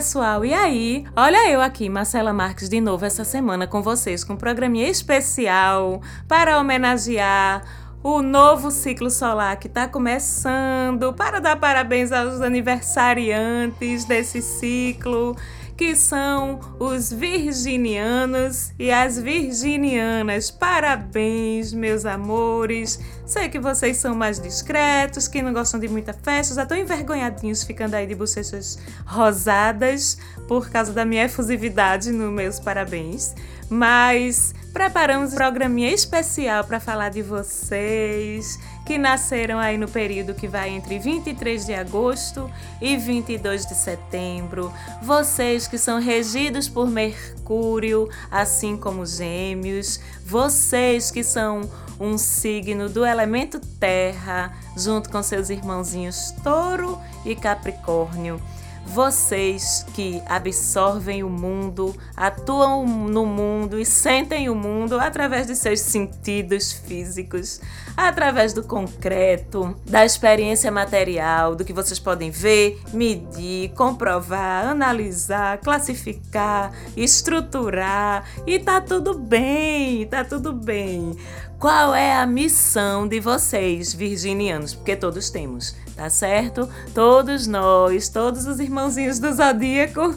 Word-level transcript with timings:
pessoal, 0.00 0.42
e 0.46 0.54
aí? 0.54 1.04
Olha 1.14 1.50
eu 1.50 1.60
aqui, 1.60 1.90
Marcela 1.90 2.32
Marques, 2.32 2.70
de 2.70 2.80
novo 2.80 3.04
essa 3.04 3.22
semana 3.22 3.66
com 3.66 3.82
vocês, 3.82 4.24
com 4.24 4.32
um 4.32 4.36
programinha 4.36 4.88
especial 4.88 6.00
para 6.26 6.58
homenagear 6.58 7.62
o 8.02 8.22
novo 8.22 8.70
ciclo 8.70 9.10
solar 9.10 9.58
que 9.58 9.66
está 9.66 9.86
começando, 9.86 11.12
para 11.12 11.38
dar 11.38 11.56
parabéns 11.56 12.12
aos 12.12 12.40
aniversariantes 12.40 14.06
desse 14.06 14.40
ciclo 14.40 15.36
que 15.80 15.96
são 15.96 16.60
os 16.78 17.10
virginianos 17.10 18.70
e 18.78 18.90
as 18.90 19.18
virginianas. 19.18 20.50
Parabéns, 20.50 21.72
meus 21.72 22.04
amores. 22.04 23.00
Sei 23.24 23.48
que 23.48 23.58
vocês 23.58 23.96
são 23.96 24.14
mais 24.14 24.38
discretos, 24.38 25.26
que 25.26 25.40
não 25.40 25.54
gostam 25.54 25.80
de 25.80 25.88
muita 25.88 26.12
festa, 26.12 26.54
já 26.54 26.64
estão 26.64 26.76
envergonhadinhos 26.76 27.64
ficando 27.64 27.94
aí 27.94 28.06
de 28.06 28.14
bochechas 28.14 28.78
rosadas 29.06 30.18
por 30.46 30.68
causa 30.68 30.92
da 30.92 31.06
minha 31.06 31.24
efusividade 31.24 32.12
no 32.12 32.30
meus 32.30 32.60
parabéns. 32.60 33.34
Mas 33.70 34.54
preparamos 34.72 35.32
um 35.32 35.36
programinha 35.36 35.90
especial 35.90 36.64
para 36.64 36.80
falar 36.80 37.10
de 37.10 37.22
vocês 37.22 38.58
que 38.86 38.98
nasceram 38.98 39.58
aí 39.58 39.76
no 39.76 39.88
período 39.88 40.34
que 40.34 40.48
vai 40.48 40.70
entre 40.70 40.98
23 40.98 41.64
de 41.64 41.74
agosto 41.74 42.50
e 42.80 42.96
22 42.96 43.66
de 43.66 43.74
setembro. 43.74 44.72
Vocês 45.02 45.68
que 45.68 45.78
são 45.78 46.00
regidos 46.00 46.68
por 46.68 46.88
Mercúrio, 46.88 48.08
assim 48.30 48.76
como 48.76 49.06
Gêmeos. 49.06 50.00
Vocês 50.24 51.10
que 51.10 51.22
são 51.22 51.70
um 52.00 52.16
signo 52.16 52.88
do 52.88 53.04
elemento 53.04 53.60
Terra, 53.78 54.52
junto 54.76 55.10
com 55.10 55.22
seus 55.22 55.50
irmãozinhos 55.50 56.32
Touro 56.42 56.98
e 57.24 57.36
Capricórnio. 57.36 58.40
Vocês 58.84 59.86
que 59.94 60.20
absorvem 60.26 61.22
o 61.22 61.28
mundo, 61.28 61.94
atuam 62.16 62.84
no 62.86 63.24
mundo 63.24 63.78
e 63.78 63.84
sentem 63.84 64.48
o 64.48 64.54
mundo 64.54 64.98
através 64.98 65.46
de 65.46 65.54
seus 65.54 65.80
sentidos 65.80 66.72
físicos, 66.72 67.60
através 67.96 68.52
do 68.52 68.64
concreto, 68.64 69.76
da 69.86 70.04
experiência 70.04 70.72
material, 70.72 71.54
do 71.54 71.64
que 71.64 71.72
vocês 71.72 72.00
podem 72.00 72.30
ver, 72.30 72.80
medir, 72.92 73.70
comprovar, 73.74 74.66
analisar, 74.66 75.58
classificar, 75.58 76.72
estruturar 76.96 78.24
e 78.46 78.58
tá 78.58 78.80
tudo 78.80 79.14
bem, 79.14 80.06
tá 80.06 80.24
tudo 80.24 80.52
bem. 80.52 81.16
Qual 81.60 81.94
é 81.94 82.14
a 82.16 82.24
missão 82.24 83.06
de 83.06 83.20
vocês, 83.20 83.92
virginianos? 83.92 84.72
Porque 84.72 84.96
todos 84.96 85.28
temos, 85.28 85.76
tá 85.94 86.08
certo? 86.08 86.66
Todos 86.94 87.46
nós, 87.46 88.08
todos 88.08 88.46
os 88.46 88.58
irmãozinhos 88.58 89.18
do 89.18 89.30
zodíaco 89.30 90.14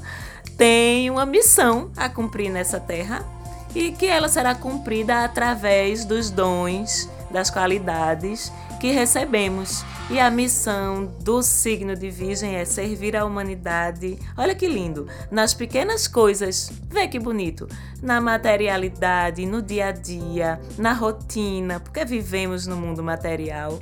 têm 0.55 1.09
uma 1.09 1.25
missão 1.25 1.91
a 1.97 2.07
cumprir 2.07 2.49
nessa 2.49 2.79
terra 2.79 3.25
e 3.75 3.91
que 3.91 4.05
ela 4.05 4.29
será 4.29 4.55
cumprida 4.55 5.25
através 5.25 6.05
dos 6.05 6.29
dons, 6.29 7.09
das 7.29 7.49
qualidades 7.49 8.49
que 8.83 8.91
recebemos. 8.91 9.85
E 10.09 10.19
a 10.19 10.29
missão 10.29 11.05
do 11.21 11.41
signo 11.41 11.95
de 11.95 12.09
Virgem 12.09 12.55
é 12.57 12.65
servir 12.65 13.15
a 13.15 13.23
humanidade. 13.23 14.19
Olha 14.35 14.53
que 14.53 14.67
lindo! 14.67 15.07
Nas 15.31 15.53
pequenas 15.53 16.05
coisas, 16.05 16.69
vê 16.89 17.07
que 17.07 17.17
bonito! 17.17 17.65
Na 18.01 18.19
materialidade, 18.19 19.45
no 19.45 19.61
dia 19.61 19.87
a 19.87 19.91
dia, 19.93 20.59
na 20.77 20.91
rotina, 20.91 21.79
porque 21.79 22.03
vivemos 22.03 22.67
no 22.67 22.75
mundo 22.75 23.01
material. 23.01 23.79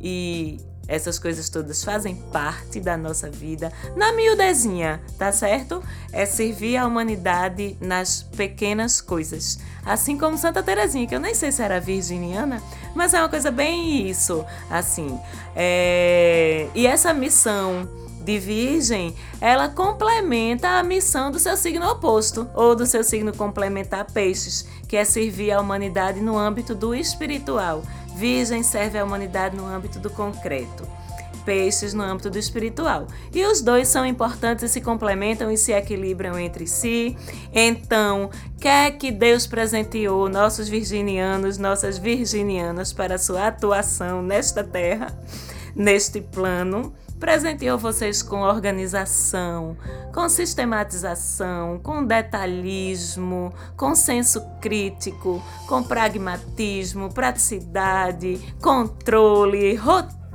E 0.00 0.60
essas 0.86 1.18
coisas 1.18 1.48
todas 1.48 1.82
fazem 1.82 2.14
parte 2.14 2.78
da 2.78 2.96
nossa 2.96 3.28
vida. 3.28 3.72
Na 3.96 4.12
miudezinha, 4.12 5.00
tá 5.18 5.32
certo? 5.32 5.82
É 6.12 6.24
servir 6.24 6.76
a 6.76 6.86
humanidade 6.86 7.76
nas 7.80 8.22
pequenas 8.22 9.00
coisas. 9.00 9.58
Assim 9.86 10.18
como 10.18 10.36
Santa 10.36 10.62
Terezinha, 10.62 11.06
que 11.06 11.14
eu 11.14 11.20
nem 11.20 11.32
sei 11.32 11.52
se 11.52 11.62
era 11.62 11.80
virginiana, 11.80 12.60
mas 12.94 13.14
é 13.14 13.20
uma 13.20 13.28
coisa 13.28 13.52
bem 13.52 14.10
isso, 14.10 14.44
assim. 14.68 15.18
É... 15.54 16.68
E 16.74 16.86
essa 16.86 17.14
missão 17.14 17.88
de 18.26 18.40
Virgem, 18.40 19.14
ela 19.40 19.68
complementa 19.68 20.68
a 20.68 20.82
missão 20.82 21.30
do 21.30 21.38
seu 21.38 21.56
signo 21.56 21.88
oposto, 21.88 22.50
ou 22.54 22.74
do 22.74 22.84
seu 22.84 23.04
signo 23.04 23.32
complementar 23.32 24.04
Peixes, 24.10 24.66
que 24.88 24.96
é 24.96 25.04
servir 25.04 25.52
a 25.52 25.60
humanidade 25.60 26.20
no 26.20 26.36
âmbito 26.36 26.74
do 26.74 26.92
espiritual. 26.92 27.84
Virgem 28.16 28.64
serve 28.64 28.98
a 28.98 29.04
humanidade 29.04 29.56
no 29.56 29.64
âmbito 29.64 30.00
do 30.00 30.10
concreto. 30.10 30.84
Peixes 31.46 31.94
no 31.94 32.02
âmbito 32.02 32.28
do 32.28 32.38
espiritual. 32.38 33.06
E 33.32 33.46
os 33.46 33.62
dois 33.62 33.86
são 33.86 34.04
importantes 34.04 34.64
e 34.64 34.68
se 34.68 34.80
complementam 34.80 35.50
e 35.50 35.56
se 35.56 35.72
equilibram 35.72 36.36
entre 36.38 36.66
si. 36.66 37.16
Então, 37.54 38.28
quer 38.60 38.90
que 38.98 39.12
Deus 39.12 39.46
presenteou 39.46 40.28
nossos 40.28 40.68
virginianos, 40.68 41.56
nossas 41.56 41.96
virginianas 41.96 42.92
para 42.92 43.16
sua 43.16 43.46
atuação 43.46 44.20
nesta 44.20 44.64
terra, 44.64 45.16
neste 45.74 46.20
plano 46.20 46.92
presenteou 47.18 47.78
vocês 47.78 48.22
com 48.22 48.42
organização, 48.42 49.76
com 50.12 50.28
sistematização, 50.28 51.78
com 51.82 52.04
detalhismo, 52.04 53.52
com 53.76 53.94
senso 53.94 54.42
crítico, 54.60 55.42
com 55.66 55.82
pragmatismo, 55.82 57.12
praticidade, 57.12 58.38
controle, 58.60 59.74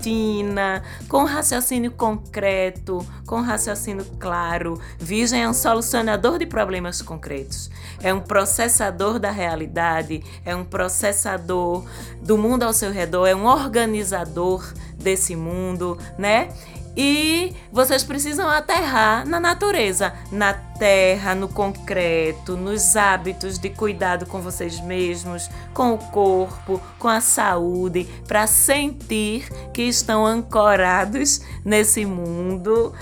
rotina, 0.02 0.82
com 1.08 1.24
raciocínio 1.24 1.92
concreto, 1.92 3.06
com 3.28 3.40
raciocínio 3.40 4.04
claro. 4.20 4.82
Virgem 4.98 5.44
é 5.44 5.48
um 5.48 5.54
solucionador 5.54 6.40
de 6.40 6.48
problemas 6.48 7.02
concretos, 7.02 7.70
é 8.02 8.12
um 8.12 8.20
processador 8.20 9.20
da 9.20 9.30
realidade, 9.30 10.24
é 10.44 10.56
um 10.56 10.66
processador 10.66 11.86
do 12.20 12.36
mundo 12.38 12.64
ao 12.64 12.74
seu 12.74 12.92
redor, 12.92 13.28
é 13.28 13.36
um 13.36 13.46
organizador 13.46 14.74
desse 14.96 15.36
mundo, 15.36 15.98
né? 16.18 16.50
E 16.96 17.56
vocês 17.72 18.04
precisam 18.04 18.50
aterrar 18.50 19.26
na 19.26 19.40
natureza, 19.40 20.14
na 20.32 20.54
terra, 20.54 21.34
no 21.34 21.48
concreto, 21.48 22.58
nos 22.58 22.98
hábitos 22.98 23.58
de 23.58 23.70
cuidado 23.70 24.26
com 24.26 24.42
vocês 24.42 24.80
mesmos, 24.82 25.50
com 25.74 25.94
o 25.94 25.98
corpo, 25.98 26.82
com 27.00 27.08
a 27.08 27.22
saúde, 27.22 28.04
para 28.28 28.46
sentir 28.46 29.50
que 29.74 29.84
estão 29.84 30.26
ancorados 30.26 31.42
nesse 31.64 32.06
mundo. 32.06 32.94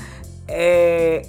É, 0.47 1.25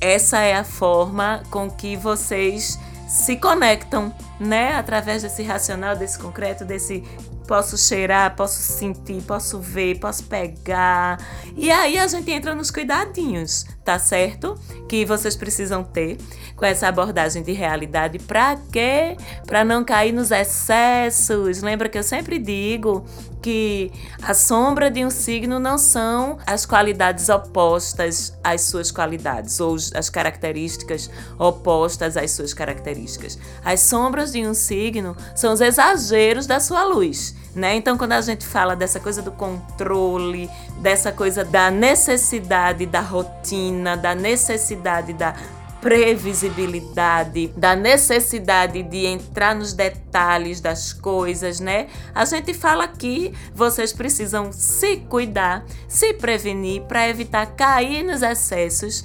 essa 0.00 0.40
é 0.40 0.54
a 0.54 0.64
forma 0.64 1.42
com 1.50 1.70
que 1.70 1.96
vocês 1.96 2.78
se 3.06 3.36
conectam, 3.36 4.14
né? 4.38 4.74
Através 4.74 5.22
desse 5.22 5.42
racional, 5.42 5.96
desse 5.96 6.18
concreto, 6.18 6.64
desse 6.64 7.04
posso 7.50 7.76
cheirar, 7.76 8.36
posso 8.36 8.62
sentir, 8.62 9.20
posso 9.22 9.58
ver, 9.58 9.98
posso 9.98 10.22
pegar. 10.22 11.18
E 11.56 11.68
aí 11.68 11.98
a 11.98 12.06
gente 12.06 12.30
entra 12.30 12.54
nos 12.54 12.70
cuidadinhos, 12.70 13.66
tá 13.84 13.98
certo? 13.98 14.58
Que 14.88 15.04
vocês 15.04 15.34
precisam 15.36 15.82
ter 15.82 16.18
com 16.56 16.64
essa 16.64 16.88
abordagem 16.88 17.42
de 17.42 17.52
realidade. 17.52 18.18
Pra 18.18 18.56
quê? 18.70 19.16
Pra 19.46 19.64
não 19.64 19.84
cair 19.84 20.12
nos 20.12 20.30
excessos. 20.30 21.62
Lembra 21.62 21.88
que 21.88 21.98
eu 21.98 22.02
sempre 22.02 22.38
digo 22.38 23.04
que 23.40 23.90
a 24.22 24.34
sombra 24.34 24.90
de 24.90 25.04
um 25.04 25.10
signo 25.10 25.58
não 25.58 25.78
são 25.78 26.38
as 26.46 26.66
qualidades 26.66 27.28
opostas 27.28 28.38
às 28.44 28.62
suas 28.62 28.90
qualidades 28.90 29.58
ou 29.60 29.76
as 29.94 30.10
características 30.10 31.10
opostas 31.38 32.16
às 32.16 32.30
suas 32.32 32.52
características. 32.52 33.38
As 33.64 33.80
sombras 33.80 34.32
de 34.32 34.46
um 34.46 34.52
signo 34.52 35.16
são 35.34 35.52
os 35.52 35.60
exageros 35.60 36.46
da 36.46 36.60
sua 36.60 36.84
luz. 36.84 37.34
Né? 37.54 37.74
Então, 37.74 37.98
quando 37.98 38.12
a 38.12 38.20
gente 38.20 38.46
fala 38.46 38.76
dessa 38.76 39.00
coisa 39.00 39.20
do 39.22 39.32
controle, 39.32 40.48
dessa 40.80 41.12
coisa 41.12 41.44
da 41.44 41.70
necessidade 41.70 42.86
da 42.86 43.00
rotina, 43.00 43.96
da 43.96 44.14
necessidade 44.14 45.12
da 45.12 45.34
previsibilidade, 45.80 47.48
da 47.56 47.74
necessidade 47.74 48.82
de 48.82 49.06
entrar 49.06 49.54
nos 49.54 49.72
detalhes 49.72 50.60
das 50.60 50.92
coisas, 50.92 51.58
né? 51.58 51.88
A 52.14 52.24
gente 52.24 52.52
fala 52.52 52.86
que 52.86 53.32
vocês 53.54 53.92
precisam 53.92 54.52
se 54.52 54.98
cuidar, 54.98 55.64
se 55.88 56.12
prevenir 56.12 56.82
para 56.82 57.08
evitar 57.08 57.46
cair 57.46 58.02
nos 58.02 58.20
excessos 58.20 59.04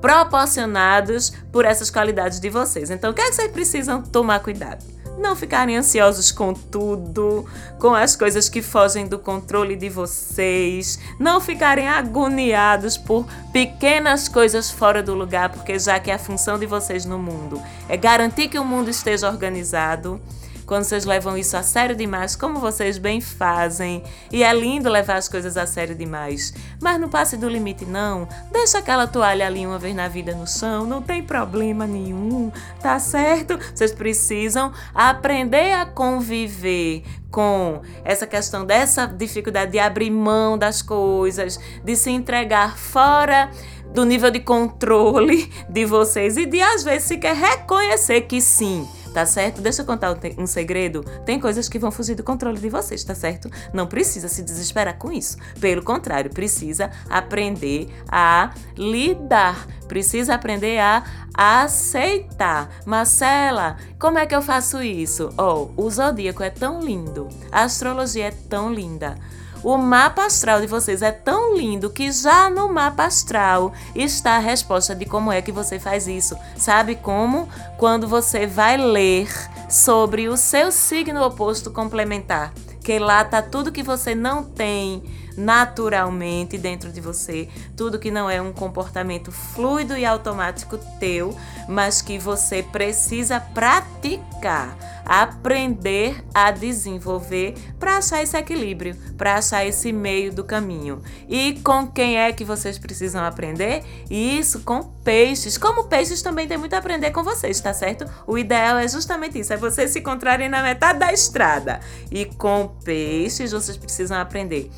proporcionados 0.00 1.32
por 1.52 1.64
essas 1.64 1.90
qualidades 1.90 2.40
de 2.40 2.48
vocês. 2.48 2.90
Então, 2.90 3.10
o 3.10 3.14
que 3.14 3.20
é 3.20 3.28
que 3.28 3.34
vocês 3.34 3.52
precisam 3.52 4.02
tomar 4.02 4.40
cuidado? 4.40 4.95
Não 5.18 5.34
ficarem 5.34 5.76
ansiosos 5.76 6.30
com 6.30 6.52
tudo, 6.52 7.46
com 7.78 7.94
as 7.94 8.14
coisas 8.14 8.48
que 8.48 8.62
fogem 8.62 9.06
do 9.06 9.18
controle 9.18 9.76
de 9.76 9.88
vocês, 9.88 10.98
não 11.18 11.40
ficarem 11.40 11.88
agoniados 11.88 12.96
por 12.96 13.26
pequenas 13.52 14.28
coisas 14.28 14.70
fora 14.70 15.02
do 15.02 15.14
lugar, 15.14 15.50
porque 15.50 15.78
já 15.78 15.98
que 15.98 16.10
a 16.10 16.18
função 16.18 16.58
de 16.58 16.66
vocês 16.66 17.04
no 17.04 17.18
mundo 17.18 17.60
é 17.88 17.96
garantir 17.96 18.48
que 18.48 18.58
o 18.58 18.64
mundo 18.64 18.90
esteja 18.90 19.28
organizado, 19.28 20.20
quando 20.66 20.84
vocês 20.84 21.04
levam 21.04 21.38
isso 21.38 21.56
a 21.56 21.62
sério 21.62 21.94
demais, 21.94 22.34
como 22.34 22.58
vocês 22.58 22.98
bem 22.98 23.20
fazem. 23.20 24.02
E 24.32 24.42
é 24.42 24.52
lindo 24.52 24.90
levar 24.90 25.16
as 25.16 25.28
coisas 25.28 25.56
a 25.56 25.66
sério 25.66 25.94
demais. 25.94 26.52
Mas 26.82 27.00
não 27.00 27.08
passe 27.08 27.36
do 27.36 27.48
limite, 27.48 27.84
não. 27.84 28.28
Deixa 28.50 28.78
aquela 28.78 29.06
toalha 29.06 29.46
ali 29.46 29.64
uma 29.66 29.78
vez 29.78 29.94
na 29.94 30.08
vida 30.08 30.34
no 30.34 30.46
chão, 30.46 30.84
não 30.84 31.00
tem 31.00 31.22
problema 31.22 31.86
nenhum, 31.86 32.50
tá 32.80 32.98
certo? 32.98 33.58
Vocês 33.72 33.92
precisam 33.92 34.72
aprender 34.92 35.72
a 35.72 35.86
conviver 35.86 37.04
com 37.30 37.82
essa 38.04 38.26
questão 38.26 38.64
dessa 38.64 39.06
dificuldade 39.06 39.72
de 39.72 39.78
abrir 39.78 40.10
mão 40.10 40.56
das 40.56 40.82
coisas, 40.82 41.60
de 41.84 41.94
se 41.94 42.10
entregar 42.10 42.76
fora 42.76 43.50
do 43.92 44.04
nível 44.04 44.30
de 44.30 44.40
controle 44.40 45.50
de 45.68 45.84
vocês 45.84 46.36
e 46.36 46.44
de 46.46 46.60
às 46.60 46.82
vezes 46.82 47.04
sequer 47.04 47.34
reconhecer 47.34 48.22
que 48.22 48.40
sim, 48.40 48.86
tá 49.16 49.24
certo? 49.24 49.62
Deixa 49.62 49.80
eu 49.80 49.86
contar 49.86 50.14
um 50.36 50.46
segredo. 50.46 51.02
Tem 51.24 51.40
coisas 51.40 51.70
que 51.70 51.78
vão 51.78 51.90
fugir 51.90 52.14
do 52.14 52.22
controle 52.22 52.60
de 52.60 52.68
vocês, 52.68 53.02
tá 53.02 53.14
certo? 53.14 53.50
Não 53.72 53.86
precisa 53.86 54.28
se 54.28 54.42
desesperar 54.42 54.98
com 54.98 55.10
isso. 55.10 55.38
Pelo 55.58 55.82
contrário, 55.82 56.30
precisa 56.30 56.90
aprender 57.08 57.88
a 58.10 58.52
lidar. 58.76 59.66
Precisa 59.88 60.34
aprender 60.34 60.78
a 60.80 61.02
aceitar. 61.32 62.68
Marcela, 62.84 63.78
como 63.98 64.18
é 64.18 64.26
que 64.26 64.36
eu 64.36 64.42
faço 64.42 64.82
isso? 64.82 65.30
Oh, 65.38 65.70
o 65.82 65.88
zodíaco 65.88 66.42
é 66.42 66.50
tão 66.50 66.80
lindo. 66.80 67.30
A 67.50 67.62
astrologia 67.62 68.26
é 68.26 68.30
tão 68.30 68.70
linda. 68.70 69.16
O 69.62 69.76
mapa 69.76 70.26
astral 70.26 70.60
de 70.60 70.66
vocês 70.66 71.02
é 71.02 71.10
tão 71.10 71.56
lindo 71.56 71.90
que 71.90 72.12
já 72.12 72.48
no 72.50 72.68
mapa 72.68 73.04
astral 73.04 73.72
está 73.94 74.36
a 74.36 74.40
resposta 74.40 74.94
de 74.94 75.04
como 75.04 75.32
é 75.32 75.42
que 75.42 75.50
você 75.50 75.78
faz 75.78 76.06
isso. 76.06 76.36
Sabe 76.56 76.94
como? 76.94 77.48
Quando 77.76 78.06
você 78.06 78.46
vai 78.46 78.76
ler 78.76 79.28
sobre 79.68 80.28
o 80.28 80.36
seu 80.36 80.70
signo 80.70 81.22
oposto 81.22 81.70
complementar, 81.70 82.52
que 82.82 82.98
lá 82.98 83.24
tá 83.24 83.42
tudo 83.42 83.72
que 83.72 83.82
você 83.82 84.14
não 84.14 84.44
tem 84.44 85.02
naturalmente 85.36 86.56
dentro 86.56 86.90
de 86.90 87.00
você, 87.00 87.48
tudo 87.76 87.98
que 87.98 88.10
não 88.10 88.28
é 88.28 88.40
um 88.40 88.52
comportamento 88.52 89.30
fluido 89.30 89.96
e 89.96 90.04
automático 90.04 90.78
teu, 90.98 91.36
mas 91.68 92.00
que 92.00 92.18
você 92.18 92.62
precisa 92.62 93.40
praticar 93.40 94.76
aprender 95.06 96.24
a 96.34 96.50
desenvolver 96.50 97.54
para 97.78 97.98
achar 97.98 98.22
esse 98.22 98.36
equilíbrio, 98.36 98.96
para 99.16 99.36
achar 99.36 99.64
esse 99.64 99.92
meio 99.92 100.32
do 100.32 100.42
caminho. 100.42 101.00
E 101.28 101.60
com 101.62 101.86
quem 101.86 102.18
é 102.18 102.32
que 102.32 102.44
vocês 102.44 102.76
precisam 102.76 103.24
aprender? 103.24 103.84
Isso 104.10 104.60
com 104.60 104.82
peixes. 104.82 105.56
Como 105.56 105.84
peixes 105.84 106.20
também 106.22 106.48
tem 106.48 106.58
muito 106.58 106.74
a 106.74 106.78
aprender 106.78 107.12
com 107.12 107.22
vocês, 107.22 107.60
tá 107.60 107.72
certo? 107.72 108.04
O 108.26 108.36
ideal 108.36 108.78
é 108.78 108.88
justamente 108.88 109.38
isso, 109.38 109.52
é 109.52 109.56
vocês 109.56 109.92
se 109.92 110.00
encontrarem 110.00 110.48
na 110.48 110.62
metade 110.62 110.98
da 110.98 111.12
estrada. 111.12 111.78
E 112.10 112.24
com 112.24 112.74
peixes 112.84 113.52
vocês 113.52 113.76
precisam 113.76 114.18
aprender 114.18 114.70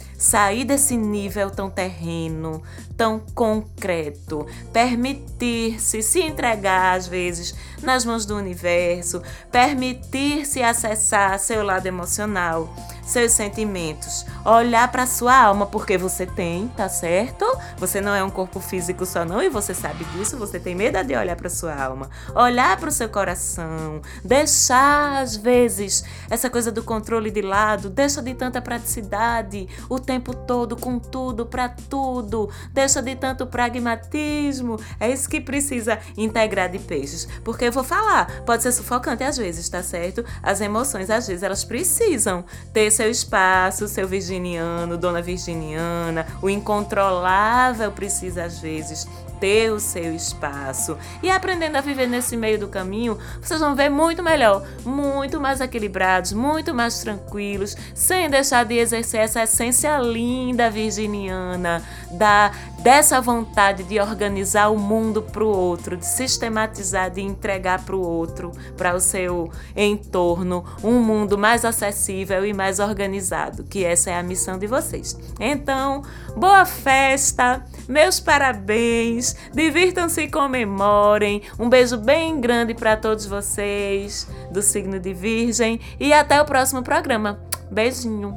sair 0.48 0.64
desse 0.64 0.96
nível 0.96 1.50
tão 1.50 1.68
terreno, 1.68 2.62
tão 2.96 3.20
concreto, 3.34 4.46
permitir-se 4.72 6.02
se 6.02 6.22
entregar 6.22 6.96
às 6.96 7.06
vezes 7.06 7.54
nas 7.82 8.02
mãos 8.02 8.24
do 8.24 8.34
universo, 8.34 9.22
permitir-se 9.52 10.62
acessar 10.62 11.38
seu 11.38 11.62
lado 11.62 11.84
emocional 11.84 12.74
seus 13.08 13.32
sentimentos, 13.32 14.26
olhar 14.44 14.86
para 14.92 15.06
sua 15.06 15.34
alma, 15.34 15.64
porque 15.64 15.96
você 15.96 16.26
tem, 16.26 16.68
tá 16.68 16.88
certo? 16.88 17.44
Você 17.78 18.02
não 18.02 18.14
é 18.14 18.22
um 18.22 18.28
corpo 18.28 18.60
físico 18.60 19.06
só 19.06 19.24
não 19.24 19.42
e 19.42 19.48
você 19.48 19.72
sabe 19.72 20.04
disso, 20.04 20.36
você 20.36 20.60
tem 20.60 20.74
medo 20.74 21.02
de 21.02 21.16
olhar 21.16 21.34
para 21.34 21.48
sua 21.48 21.74
alma, 21.74 22.10
olhar 22.34 22.76
para 22.76 22.90
o 22.90 22.92
seu 22.92 23.08
coração, 23.08 24.02
deixar 24.22 25.22
às 25.22 25.36
vezes 25.36 26.04
essa 26.28 26.50
coisa 26.50 26.70
do 26.70 26.82
controle 26.82 27.30
de 27.30 27.40
lado, 27.40 27.88
deixa 27.88 28.20
de 28.20 28.34
tanta 28.34 28.60
praticidade 28.60 29.66
o 29.88 29.98
tempo 29.98 30.34
todo 30.34 30.76
com 30.76 30.98
tudo 30.98 31.46
para 31.46 31.68
tudo, 31.68 32.50
deixa 32.72 33.00
de 33.00 33.16
tanto 33.16 33.46
pragmatismo. 33.46 34.78
É 35.00 35.10
isso 35.10 35.28
que 35.28 35.40
precisa 35.40 35.98
integrar 36.16 36.70
de 36.70 36.78
peixes, 36.78 37.26
porque 37.42 37.64
eu 37.64 37.72
vou 37.72 37.84
falar, 37.84 38.42
pode 38.44 38.62
ser 38.62 38.72
sufocante 38.72 39.24
às 39.24 39.38
vezes, 39.38 39.66
tá 39.66 39.82
certo? 39.82 40.22
As 40.42 40.60
emoções 40.60 41.08
às 41.08 41.26
vezes 41.26 41.42
elas 41.42 41.64
precisam 41.64 42.44
ter 42.72 42.97
seu 42.98 43.08
espaço, 43.08 43.86
seu 43.86 44.08
virginiano, 44.08 44.98
dona 44.98 45.22
virginiana, 45.22 46.26
o 46.42 46.50
incontrolável 46.50 47.92
precisa 47.92 48.42
às 48.42 48.58
vezes 48.58 49.06
ter 49.38 49.70
o 49.70 49.78
seu 49.78 50.14
espaço. 50.14 50.96
E 51.22 51.30
aprendendo 51.30 51.76
a 51.76 51.80
viver 51.80 52.08
nesse 52.08 52.36
meio 52.36 52.58
do 52.58 52.66
caminho, 52.66 53.16
vocês 53.40 53.60
vão 53.60 53.74
ver 53.74 53.88
muito 53.88 54.20
melhor, 54.20 54.66
muito 54.84 55.40
mais 55.40 55.60
equilibrados, 55.60 56.32
muito 56.32 56.74
mais 56.74 56.98
tranquilos, 56.98 57.76
sem 57.94 58.28
deixar 58.28 58.64
de 58.64 58.74
exercer 58.74 59.20
essa 59.20 59.44
essência 59.44 59.96
linda 59.98 60.68
virginiana, 60.68 61.82
da 62.10 62.50
dessa 62.78 63.20
vontade 63.20 63.82
de 63.82 63.98
organizar 63.98 64.68
o 64.68 64.78
mundo 64.78 65.20
para 65.20 65.42
o 65.42 65.48
outro, 65.48 65.96
de 65.96 66.06
sistematizar, 66.06 67.10
de 67.10 67.20
entregar 67.20 67.84
para 67.84 67.96
o 67.96 68.00
outro, 68.00 68.52
para 68.76 68.94
o 68.94 69.00
seu 69.00 69.50
entorno, 69.76 70.64
um 70.82 71.00
mundo 71.00 71.36
mais 71.36 71.64
acessível 71.64 72.46
e 72.46 72.54
mais 72.54 72.78
organizado, 72.88 73.64
que 73.64 73.84
essa 73.84 74.10
é 74.10 74.18
a 74.18 74.22
missão 74.22 74.58
de 74.58 74.66
vocês. 74.66 75.18
Então, 75.38 76.02
boa 76.36 76.64
festa, 76.64 77.64
meus 77.88 78.18
parabéns 78.20 79.36
divirtam-se 79.52 80.22
e 80.22 80.30
comemorem. 80.30 81.42
Um 81.58 81.68
beijo 81.68 81.96
bem 81.96 82.40
grande 82.40 82.74
para 82.74 82.96
todos 82.96 83.26
vocês 83.26 84.26
do 84.50 84.62
signo 84.62 84.98
de 84.98 85.12
Virgem 85.12 85.80
e 86.00 86.12
até 86.12 86.40
o 86.40 86.44
próximo 86.44 86.82
programa. 86.82 87.40
Beijinho. 87.70 88.34